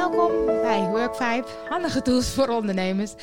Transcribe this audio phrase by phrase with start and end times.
[0.00, 3.14] Welkom bij Work5, handige tools voor ondernemers.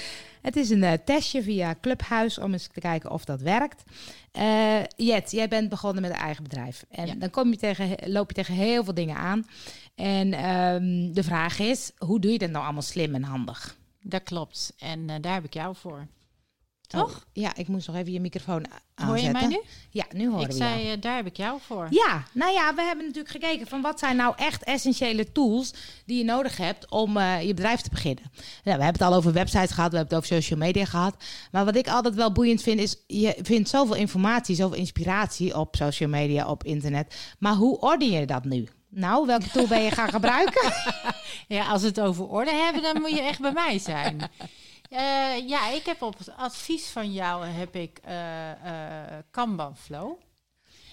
[0.42, 3.84] Het is een eh, testje via Clubhuis om eens te kijken of dat werkt.
[4.32, 6.86] Eh Jet, jij bent begonnen met een eigen bedrijf.
[6.90, 7.14] En Ja.
[7.16, 9.48] dan kom je tegen, loop je tegen heel veel dingen aan.
[9.96, 13.76] En ehm, de vraag is, hoe doe je dat nou allemaal slim en handig?
[14.02, 14.74] Dat klopt.
[14.80, 16.08] En eh, daar heb ik jou voor.
[16.88, 17.10] Toch?
[17.16, 18.66] Oh, ja, ik moest nog even je microfoon
[18.96, 19.06] aanzetten.
[19.06, 19.62] Hoor je mij nu?
[19.90, 20.96] Ja, nu horen Ik we zei, jou.
[20.96, 21.88] eh, daar heb ik jou voor.
[21.90, 25.74] Ja, nou ja, we hebben natuurlijk gekeken van wat zijn nou echt essentiële tools
[26.06, 28.24] die je nodig hebt om eh, je bedrijf te beginnen.
[28.34, 31.16] Nou, we hebben het al over websites gehad, we hebben het over social media gehad.
[31.52, 35.76] Maar wat ik altijd wel boeiend vind is, je vindt zoveel informatie, zoveel inspiratie op
[35.76, 37.16] social media, op internet.
[37.40, 38.68] Maar hoe orden je dat nu?
[38.90, 40.74] Nou, welke tool ben je gaan gebruiken?
[41.48, 44.18] Ja, als we het over orde hebben, dan moet je echt bij mij zijn.
[44.90, 50.20] Eh, ja, ik heb op het advies van jou heb ik eh, eh, Kanban Flow.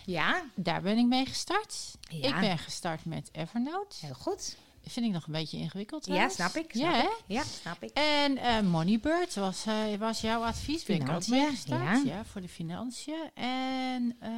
[0.05, 1.95] Ja, Daar ben ik mee gestart.
[2.09, 2.29] Ja.
[2.29, 3.97] Ik ben gestart met Evernote.
[4.01, 4.57] heel goed.
[4.87, 6.75] Vind ik nog een beetje ingewikkeld Ja, snap ik.
[6.75, 7.09] Ja, Snap hè?
[7.09, 7.23] ik.
[7.27, 7.91] Ja, snap ik.
[7.95, 10.85] En eh, Moneybird was, eh, was jouw advies.
[10.85, 11.83] Ben ik ook mee gestart.
[11.83, 12.15] ja.
[12.15, 12.25] Ja.
[12.25, 13.31] voor de financiën.
[13.35, 14.31] En eh,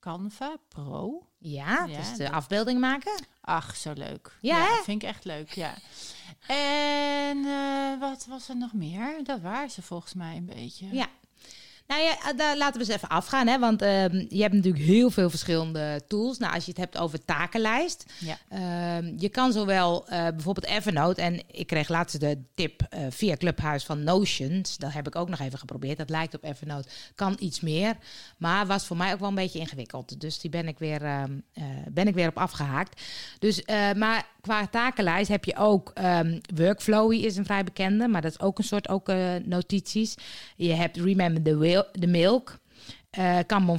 [0.00, 1.26] Canva Pro.
[1.38, 3.24] Ja, Ja, dus de dat- afbeelding maken.
[3.40, 4.38] Ach, zo leuk.
[4.40, 4.82] Ja, hè?
[4.82, 5.74] vind ik echt leuk, ja.
[6.46, 9.24] En eh, wat was er nog meer?
[9.24, 10.86] Dat waren ze volgens mij een beetje.
[10.94, 11.08] Ja.
[11.88, 13.46] Nou ja, eh, daar laten we eens even afgaan.
[13.46, 13.58] Hè?
[13.58, 16.38] Want ehm, je hebt natuurlijk heel veel verschillende tools.
[16.38, 18.04] Nou, als je het hebt over takenlijst.
[18.18, 18.38] Ja.
[18.48, 21.22] ehm, je kan zowel eh, bijvoorbeeld Evernote.
[21.22, 24.76] En ik kreeg laatst de tip eh, via Clubhuis van Notions.
[24.76, 25.98] Dat heb ik ook nog even geprobeerd.
[25.98, 26.88] Dat lijkt op Evernote.
[27.14, 27.96] Kan iets meer.
[28.36, 30.20] Maar was voor mij ook wel een beetje ingewikkeld.
[30.20, 33.02] Dus die ben ik weer, ehm, eh, ben ik weer op afgehaakt.
[33.38, 33.62] Dus,
[33.96, 38.08] maar qua takenlijst heb je ook ehm, Workflowy is een vrij bekende.
[38.08, 39.06] Maar dat is ook een soort ook,
[39.44, 40.14] notities.
[40.56, 42.58] Je hebt Remember the, Wil- the Milk.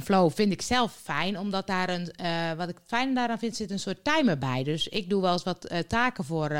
[0.02, 3.70] Flow vind ik zelf fijn, omdat daar een, eh, wat ik fijn daaraan vind, zit
[3.70, 4.62] een soort timer bij.
[4.62, 6.50] Dus ik doe wel eens wat eh, taken voor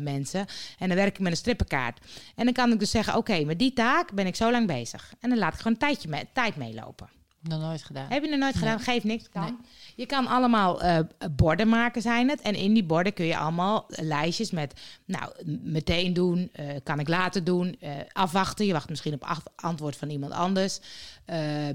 [0.00, 0.46] mensen
[0.78, 2.00] en dan werk ik met een strippenkaart.
[2.34, 5.12] En dan kan ik dus zeggen, oké, met die taak ben ik zo lang bezig.
[5.20, 7.21] En dan laat ik gewoon een tijdje mee, tijd meelopen.
[7.42, 8.06] Nog nooit gedaan.
[8.10, 8.62] Heb je nog nooit Nee.
[8.62, 8.80] gedaan?
[8.80, 9.28] Geeft niks.
[9.28, 9.42] Kan.
[9.42, 9.54] Nee.
[9.96, 10.98] Je kan allemaal eh,
[11.36, 12.40] borden maken, zijn het.
[12.40, 15.32] En in die borden kun je allemaal lijstjes met, nou,
[15.62, 18.66] meteen doen, eh, kan ik later doen, eh, afwachten.
[18.66, 20.80] Je wacht misschien op af- antwoord van iemand anders.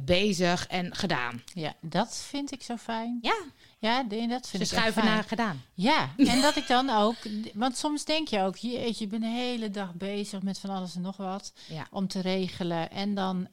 [0.01, 1.41] bezig en gedaan.
[1.53, 3.19] Ja, dat vind ik zo fijn.
[3.21, 3.35] Ja,
[3.79, 5.61] Ja, dat ze vind ik echt schuiven naar gedaan.
[5.73, 7.15] Ja, en dat ik dan ook...
[7.53, 10.95] Want soms denk je ook, jeetje, je bent de hele dag bezig met van alles
[10.95, 11.53] en nog wat.
[11.67, 11.87] Ja.
[11.91, 12.91] Om te regelen.
[12.91, 13.47] En dan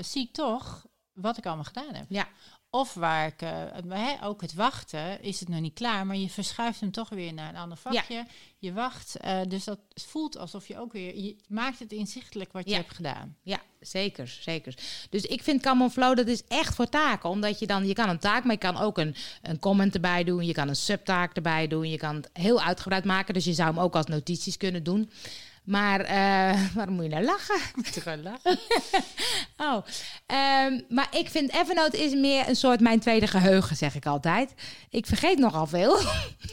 [0.00, 2.06] zie ik toch wat ik allemaal gedaan heb.
[2.08, 2.28] Ja,
[2.70, 3.40] Of waar ik,
[3.88, 7.32] hè, ook het wachten, is het nog niet klaar, maar je verschuift hem toch weer
[7.32, 8.26] naar een ander vakje.
[8.58, 12.68] Je wacht, eh, dus dat voelt alsof je ook weer, je maakt het inzichtelijk wat
[12.68, 13.36] je hebt gedaan.
[13.42, 14.74] ja, zeker, zeker.
[15.10, 17.30] Dus ik vind Common Flow, dat is echt voor taken.
[17.30, 20.24] Omdat je dan, je kan een taak, maar je kan ook een, een comment erbij
[20.24, 20.46] doen.
[20.46, 21.88] Je kan een subtaak erbij doen.
[21.88, 23.34] Je kan het heel uitgebreid maken.
[23.34, 25.10] Dus je zou hem ook als notities kunnen doen.
[25.70, 27.56] Maar eh, waarom moet je nou lachen?
[27.56, 28.58] Ik moet er gewoon lachen.
[29.56, 29.86] Oh,
[30.26, 34.54] ehm, maar ik vind Evernote is meer een soort mijn tweede geheugen, zeg ik altijd.
[34.90, 35.98] Ik vergeet nogal veel.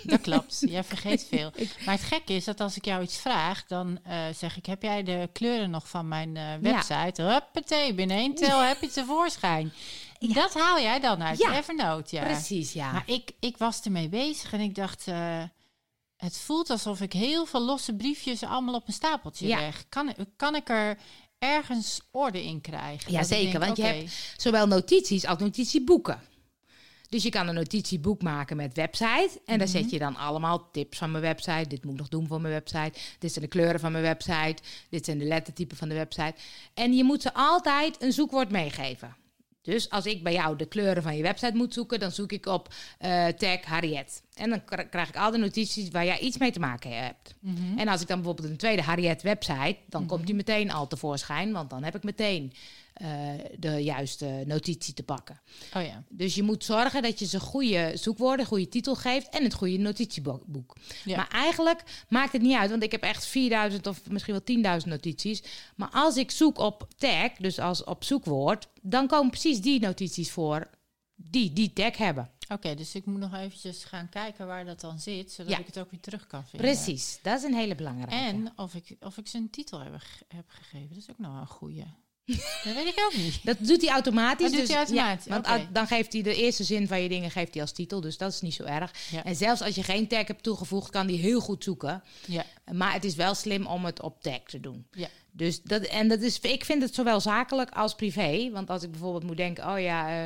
[0.03, 1.51] Dat klopt, jij vergeet veel.
[1.85, 4.81] Maar het gekke is dat als ik jou iets vraag, dan eh, zeg ik, heb
[4.81, 7.21] jij de kleuren nog van mijn eh, website?
[7.21, 9.73] Huppatee, binnen één tel heb je het tevoorschijn.
[10.19, 12.23] Dat haal jij dan uit Ja, Evernote, ja.
[12.23, 12.91] Precies, ja.
[12.91, 15.05] Maar ik, ik was ermee bezig en ik dacht,
[16.17, 19.59] het voelt alsof ik heel veel losse briefjes allemaal op een stapeltje Ja.
[19.59, 19.85] leg.
[19.89, 20.97] Kan, kan ik er
[21.39, 23.11] ergens orde in krijgen?
[23.11, 26.21] Ja, zeker, denk, want je hebt zowel notities als notitieboeken.
[27.09, 29.41] Dus je kan een notitieboek maken met website.
[29.45, 31.67] En daar zet je dan allemaal tips van mijn website.
[31.67, 32.99] Dit moet ik nog doen voor mijn website.
[33.19, 34.55] Dit zijn de kleuren van mijn website.
[34.89, 36.33] Dit zijn de lettertypen van de website.
[36.73, 39.15] En je moet ze altijd een zoekwoord meegeven.
[39.67, 42.45] Dus als ik bij jou de kleuren van je website moet zoeken, dan zoek ik
[42.45, 44.23] op eh, tag Harriet.
[44.33, 47.35] En dan kr- krijg ik al de notities waar jij iets mee te maken hebt.
[47.39, 47.77] Mhm.
[47.79, 51.51] En als ik dan bijvoorbeeld een tweede Harriet website, dan komt die meteen al tevoorschijn,
[51.51, 52.53] want dan heb ik meteen
[52.97, 53.09] eh,
[53.59, 55.41] de juiste notitie te pakken.
[55.73, 59.43] Oh ja, Dus je moet zorgen dat je ze goede zoekwoorden, goede titel geeft en
[59.43, 60.75] het goede notitieboek.
[61.05, 61.15] Ja.
[61.15, 64.87] Maar eigenlijk maakt het niet uit, want ik heb echt 4000 of misschien wel 10.000
[64.87, 65.43] notities.
[65.75, 70.31] Maar als ik zoek op tag, dus als op zoekwoord, dan komen precies die notities
[70.31, 70.69] voor
[71.15, 72.29] die die tag hebben.
[72.51, 75.57] oké, dus ik moet nog eventjes gaan kijken waar dat dan zit, zodat Ja.
[75.59, 76.69] ik het ook weer terug kan vinden.
[76.71, 78.15] Precies, dat is een hele belangrijke.
[78.15, 79.93] En of ik, of ik ze een titel heb,
[80.27, 81.83] heb gegeven, dat is ook nog een goeie.
[82.63, 83.39] dat weet ik ook niet.
[83.43, 84.51] Dat doet hij automatisch.
[84.51, 87.09] Dat doet dus, hij automatisch, ja, want dan geeft hij de eerste zin van je
[87.09, 88.01] dingen geeft hij als titel.
[88.01, 88.91] Dus dat is niet zo erg.
[89.11, 89.23] Ja.
[89.23, 92.03] En zelfs als je geen tag hebt toegevoegd, kan hij heel goed zoeken.
[92.25, 94.87] Ja, Maar het is wel slim om het op tag te doen.
[94.91, 95.07] ja.
[95.37, 98.49] Dus dat, en dat is, ik vind het zowel zakelijk als privé.
[98.51, 100.25] Want als ik bijvoorbeeld moet denken, oh ja, eh,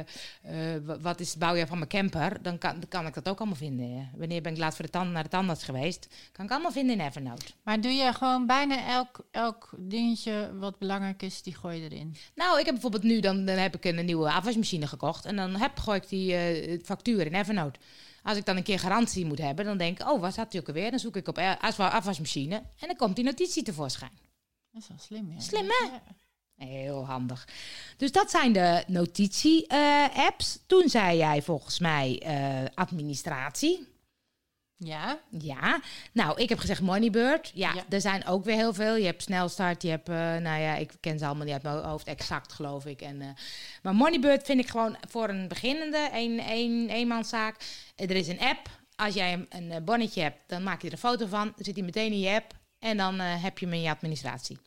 [0.76, 2.42] eh, wat is het bouwjaar van mijn camper?
[2.42, 4.10] Dan kan, dan kan ik dat ook allemaal vinden.
[4.16, 6.08] Wanneer ben ik laatst voor de tand, naar de tandarts geweest?
[6.32, 7.46] Kan ik allemaal vinden in Evernote.
[7.64, 12.16] Maar doe je gewoon bijna elk, elk dingetje wat belangrijk is, die gooi je erin?
[12.36, 15.26] Nou, ik heb bijvoorbeeld nu, dan, dan heb ik een nieuwe afwasmachine gekocht.
[15.26, 17.80] En dan heb, gooi ik die uh, factuur in Evernote.
[18.24, 20.62] Als ik dan een keer garantie moet hebben, dan denk ik, oh, wat had hij
[20.62, 20.90] ook alweer?
[20.90, 21.38] Dan zoek ik op
[21.78, 24.31] afwasmachine en dan komt die notitie tevoorschijn.
[24.72, 25.40] Dat is wel slim, ja.
[25.40, 25.88] Slim, hè?
[26.66, 27.48] Heel handig.
[27.98, 30.60] Dus dat zijn de notitie-apps.
[30.68, 33.88] Toen zei jij volgens mij uh, administratie.
[34.78, 35.20] Ja.
[35.30, 35.82] Ja.
[36.12, 37.52] Nou, ik heb gezegd Moneybird.
[37.54, 38.96] Ja, ja, er zijn ook weer heel veel.
[38.96, 41.84] Je hebt Snelstart, je hebt, uh, nou ja, ik ken ze allemaal niet uit mijn
[41.84, 43.02] hoofd exact, geloof ik.
[43.02, 43.28] En, uh,
[43.82, 47.56] maar Moneybird vind ik gewoon voor een beginnende, een, een eenmanszaak.
[47.96, 48.70] Er is een app.
[48.96, 51.46] Als jij een, een bonnetje hebt, dan maak je er een foto van.
[51.46, 52.60] Dan zit hij meteen in je app.
[52.82, 54.58] En dan uh, heb je hem in je administratie.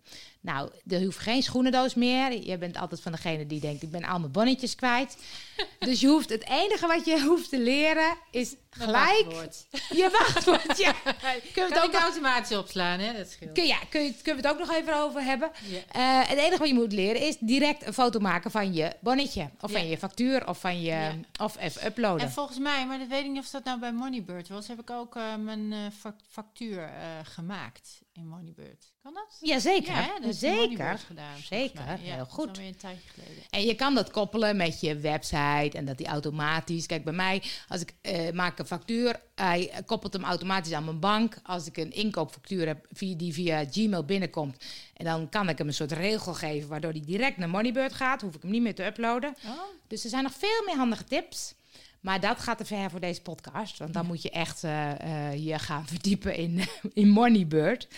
[0.45, 2.47] Nou, er hoeft geen schoenendoos meer.
[2.47, 5.17] Je bent altijd van degene die denkt, ik ben al mijn bonnetjes kwijt.
[5.79, 9.67] dus je hoeft, het enige wat je hoeft te leren is gelijk wachtwoord.
[10.01, 10.79] je wachtwoord.
[10.79, 10.93] Ja.
[11.55, 13.13] Kun je het ook automatisch opslaan, hè?
[13.17, 13.53] Dat scheelt.
[13.53, 15.51] Kun, ja, kun je, kunnen we het ook nog even over hebben.
[15.63, 16.23] Ja.
[16.23, 19.51] Uh, het enige wat je moet leren is direct een foto maken van je bonnetje.
[19.61, 19.79] Of ja.
[19.79, 20.91] van je factuur, of van je...
[20.91, 21.15] Ja.
[21.41, 22.27] Of even uploaden.
[22.27, 24.69] En volgens mij, maar dat weet ik niet of dat nou bij Moneybird was...
[24.69, 25.93] heb ik ook uh, mijn
[26.31, 26.91] factuur
[27.23, 28.93] gemaakt in Moneybird.
[29.03, 29.39] Kan dat?
[29.41, 29.95] Jazeker.
[29.95, 30.99] Ja, dat zeker.
[30.99, 32.59] Gedaan, zeker, ja, heel goed.
[32.59, 33.43] een tijdje geleden.
[33.51, 36.87] En je kan dat koppelen met je website en dat die automatisch.
[36.87, 41.01] Kijk, bij mij, als ik uh, maak een factuur, hij koppelt hem automatisch aan mijn
[41.01, 41.37] bank.
[41.43, 44.65] Als ik een inkoopfactuur heb via, die via Gmail binnenkomt,
[44.95, 48.21] en dan kan ik hem een soort regel geven waardoor hij direct naar Moneybird gaat.
[48.21, 49.37] Hoef ik hem niet meer te uploaden.
[49.45, 49.61] Oh.
[49.87, 51.55] Dus er zijn nog veel meer handige tips.
[52.05, 53.79] Maar dat gaat te ver voor deze podcast.
[53.79, 54.09] Want dan ja.
[54.09, 56.61] moet je echt uh, uh, je gaan verdiepen in,
[56.93, 57.89] in Moneybird.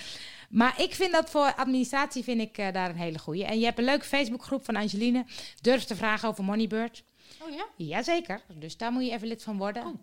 [0.49, 3.45] Maar ik vind dat voor administratie vind ik uh, daar een hele goede.
[3.45, 5.25] En je hebt een leuke Facebookgroep van Angeline.
[5.61, 7.05] Durf te vragen over Moneybird.
[7.43, 7.67] Oh ja?
[7.77, 8.41] Jazeker.
[8.55, 9.87] Dus daar moet je even lid van worden.
[9.87, 9.95] Oh.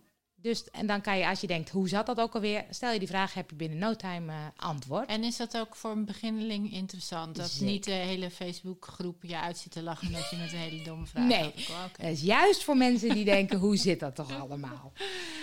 [0.43, 2.65] Dus, en dan kan je, als je denkt, hoe zat dat ook alweer?
[2.69, 5.09] Stel je die vraag, heb je binnen no time uh, antwoord.
[5.09, 7.35] En is dat ook voor een beginneling interessant?
[7.35, 7.65] Dat Zeker.
[7.65, 11.05] niet de hele Facebookgroep je uit zit te lachen dat je met een hele domme
[11.05, 11.53] vraag Nee,
[11.97, 14.91] dat is juist voor mensen die denken, hoe zit dat toch allemaal?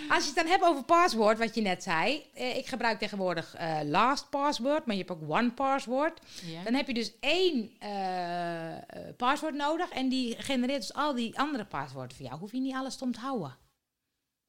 [0.09, 2.23] Als je het dan hebt over paswoord, wat je net zei.
[2.35, 6.21] Eh, ik gebruik tegenwoordig uh, last password, maar je hebt ook one password.
[6.65, 11.65] Dan heb je dus één uh, paswoord nodig en die genereert dus al die andere
[11.65, 12.39] paswoorden voor jou.
[12.39, 13.57] Hoef je niet alles te onthouden.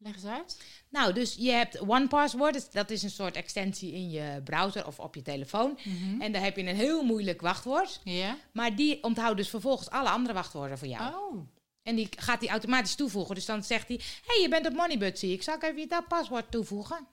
[0.03, 0.61] Leg eens uit.
[0.89, 2.73] Nou, dus je hebt OnePassword.
[2.73, 5.79] Dat is een soort extensie in je browser of op je telefoon.
[5.83, 6.21] Mm -hmm.
[6.21, 8.01] En daar heb je een heel moeilijk wachtwoord.
[8.03, 8.37] Ja.
[8.51, 11.15] Maar die onthoudt dus vervolgens alle andere wachtwoorden voor jou.
[11.15, 11.47] Oh.
[11.83, 13.35] En die gaat hij automatisch toevoegen.
[13.35, 15.43] Dus dan zegt hij: Hé, hey, je bent op Moneybird, zie ik.
[15.43, 17.07] Zal ik even dat paswoord toevoegen?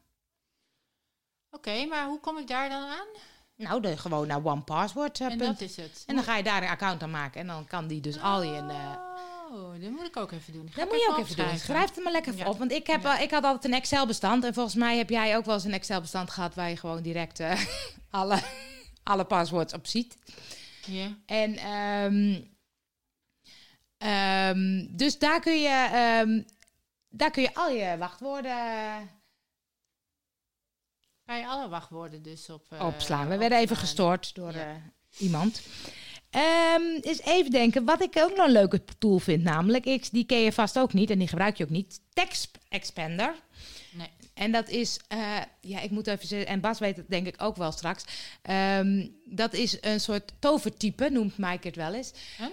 [1.50, 3.06] Oké, okay, maar hoe kom ik daar dan aan?
[3.56, 5.20] Nou, de, gewoon naar OnePassword.
[5.20, 6.04] Uh, en dat is het.
[6.06, 7.40] En dan ga je daar een account aan maken.
[7.40, 8.24] En dan kan die dus oh.
[8.24, 8.62] al je.
[8.62, 9.07] Uh,
[9.50, 10.70] Oh, dat moet ik ook even doen.
[10.74, 11.58] Dat moet je ook even doen.
[11.58, 12.48] Schrijf het maar lekker ja.
[12.48, 12.58] op.
[12.58, 13.16] Want ik, heb, ja.
[13.16, 14.44] uh, ik had altijd een Excel-bestand.
[14.44, 16.54] En volgens mij heb jij ook wel eens een Excel-bestand gehad...
[16.54, 17.64] waar je gewoon direct uh,
[18.10, 18.42] alle,
[19.02, 20.16] alle paswoords op ziet.
[20.86, 21.16] Ja.
[21.26, 22.50] En um,
[24.08, 26.20] um, dus daar kun je...
[26.26, 26.44] Um,
[27.08, 29.16] daar kun je al je wachtwoorden...
[31.24, 32.66] Kan je alle wachtwoorden dus op...
[32.72, 33.28] Uh, opslaan.
[33.28, 34.80] We werden even gestoord door ja.
[35.18, 35.62] iemand.
[36.30, 40.24] Um, eens even denken, wat ik ook nog een leuke tool vind, namelijk, ik, die
[40.24, 43.34] ken je vast ook niet en die gebruik je ook niet, Text Expander.
[43.92, 44.08] Nee.
[44.34, 47.42] En dat is, uh, ja, ik moet even zeggen, en Bas weet het denk ik
[47.42, 48.04] ook wel straks.
[48.50, 52.12] Um, dat is een soort tovertype, noemt Mike het wel eens.
[52.36, 52.46] Huh?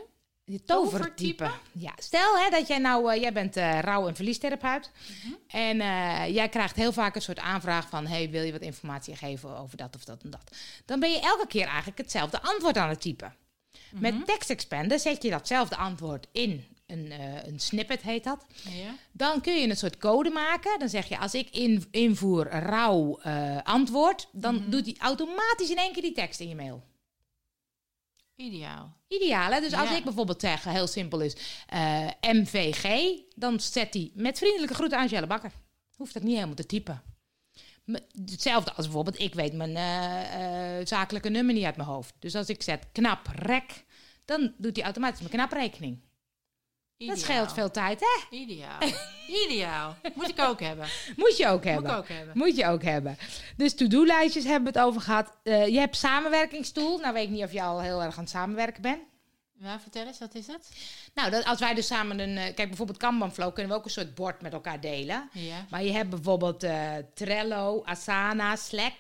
[0.46, 1.36] Die tovertype.
[1.36, 1.52] tovertype.
[1.72, 4.92] Ja, stel hè, dat jij nou, uh, jij bent uh, rouw- en verliestherapeut.
[5.08, 5.38] Mm -hmm.
[5.48, 9.16] En uh, jij krijgt heel vaak een soort aanvraag van: hey, wil je wat informatie
[9.16, 10.58] geven over dat of dat en dat?
[10.86, 13.36] Dan ben je elke keer eigenlijk hetzelfde antwoord aan het typen.
[13.92, 14.02] Mhm.
[14.02, 16.66] Met mm Text Expander zet je datzelfde antwoord in.
[16.88, 18.46] Een, uh, een snippet heet dat.
[18.70, 18.96] Ja.
[19.12, 20.80] Dan kun je een soort code maken.
[20.80, 24.64] Dan zeg je, als ik in, invoer rauw uh, antwoord, dan Mhm.
[24.64, 24.72] mm -hmm.
[24.72, 26.84] doet hij automatisch in één keer die tekst in je mail.
[28.36, 28.94] Ideaal.
[29.08, 29.60] Ideaal, hè?
[29.60, 29.80] Dus Ja.
[29.82, 31.36] als ik bijvoorbeeld zeg, heel simpel is,
[31.74, 35.52] uh, MVG, dan zet hij met vriendelijke groeten Angela Bakker.
[35.96, 37.02] Hoeft dat niet helemaal te typen.
[38.26, 42.14] Hetzelfde als bijvoorbeeld, ik weet mijn eh, eh, zakelijke nummer niet uit mijn hoofd.
[42.20, 43.86] Dus als ik zet knap rek,
[44.26, 46.00] dan doet hij automatisch mijn knaprekening.
[46.98, 47.16] Ideaal.
[47.16, 48.36] Dat scheelt veel tijd, hè?
[48.38, 48.80] Ideaal.
[49.46, 49.96] Ideaal.
[50.14, 50.88] Moet ik ook hebben.
[51.18, 51.92] Moet je ook Moet hebben.
[51.92, 52.38] ik ook hebben.
[52.38, 53.18] Moet je ook hebben.
[53.58, 55.38] Dus to-do-lijstjes hebben we het over gehad.
[55.44, 56.98] Eh, je hebt samenwerkingstool.
[56.98, 59.00] Nou weet ik niet of je al heel erg aan het samenwerken bent.
[59.62, 60.70] Ja, vertel eens, wat is het?
[61.14, 62.38] Nou, dat, als wij dus samen een...
[62.38, 65.30] eh, kijk, bijvoorbeeld Kanban Flow kunnen we ook een soort bord met elkaar delen.
[65.34, 65.66] Ja.
[65.70, 68.94] Maar je hebt bijvoorbeeld eh, Trello, Asana, Slack.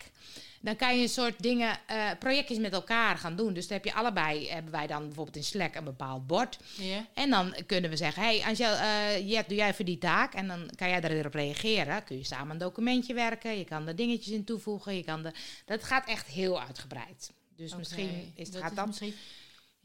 [0.62, 3.54] dan kan je een soort dingen, eh, projectjes met elkaar gaan doen.
[3.54, 6.58] Dus dan heb je allebei, hebben wij dan bijvoorbeeld in Slack een bepaald bord.
[6.78, 7.06] Ja.
[7.14, 10.34] En dan kunnen we zeggen, hey Angel, eh, Jet, doe jij voor die taak?
[10.34, 12.04] En dan kan jij daarop reageren.
[12.04, 14.96] Kun je samen een documentje werken, je kan er dingetjes in toevoegen.
[14.96, 15.32] Je kan de,
[15.66, 17.32] dat gaat echt heel uitgebreid.
[17.56, 18.88] Dus misschien is, dat gaat is dat...
[18.88, 19.14] misschien-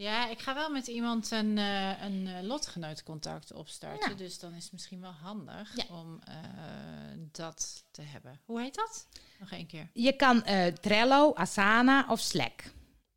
[0.00, 4.16] Ja, ik ga wel met iemand een, eh een eh, lotgenootcontact opstarten.
[4.16, 5.85] Dus dan is het misschien wel handig Ja.
[5.97, 6.35] om eh,
[7.33, 8.40] dat te hebben.
[8.45, 9.07] Hoe heet dat?
[9.38, 9.88] Nog één keer.
[9.92, 10.42] Je kan
[10.80, 12.62] Trello, Asana of Slack.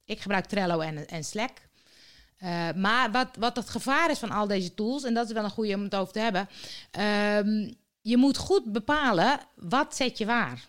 [0.05, 1.51] Ik gebruik Trello en, en Slack.
[2.75, 5.49] Maar wat, wat het gevaar is van al deze tools, en dat is wel een
[5.49, 6.49] goede om het over te hebben.
[6.91, 7.71] ehm,
[8.01, 10.67] je moet goed bepalen wat zet je waar.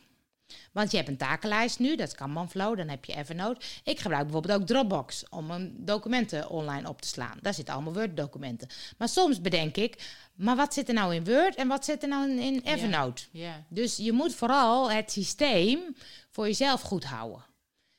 [0.73, 3.67] Want je hebt een takenlijst nu, dat is Kanban Flow, dan heb je Evernote.
[3.85, 7.39] Ik gebruik bijvoorbeeld ook Dropbox om mijn documenten online op te slaan.
[7.41, 8.69] Daar zitten allemaal Word-documenten.
[8.99, 12.09] Maar soms bedenk ik, maar wat zit er nou in Word en wat zit er
[12.09, 12.61] nou in.
[12.65, 13.23] Evernote?
[13.69, 15.97] Dus je moet vooral het systeem
[16.31, 17.45] voor jezelf goed houden.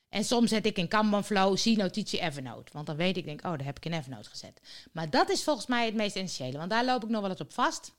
[0.10, 2.72] En soms zet ik in Kanban Flow, zie notitie Evernote.
[2.74, 4.62] Want dan weet ik, denk, oh, daar heb ik in Evernote gezet.
[4.92, 6.58] Maar dat is volgens mij het meest essentiële.
[6.58, 7.94] Want daar loop ik nog wel eens op vast.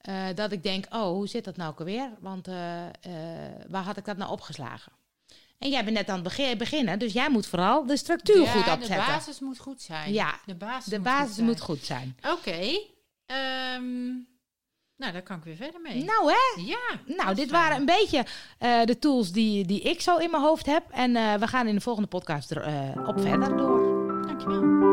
[0.00, 2.10] Eh, dat ik denk, oh, hoe zit dat nou ook alweer?
[2.20, 2.92] Want eh, eh,
[3.68, 4.92] waar had ik dat nou opgeslagen?
[5.58, 8.50] En jij bent net aan het begin- beginnen, dus jij moet vooral de structuur Ja,
[8.52, 9.06] goed de opzetten.
[9.06, 10.12] basis moet goed zijn.
[10.12, 11.46] Ja, de basis, de moet, basis goed zijn.
[11.46, 12.16] moet goed zijn.
[12.32, 12.78] Oké.
[13.26, 14.06] ehm,
[14.96, 16.04] nou, daar kan ik weer verder mee.
[16.04, 17.14] Nou hè, ja.
[17.16, 18.26] Nou, dit waren een beetje
[18.84, 20.84] de tools die, die ik zo in mijn hoofd heb.
[20.90, 24.22] En we gaan in de volgende podcast erop verder door.
[24.26, 24.89] Dankjewel.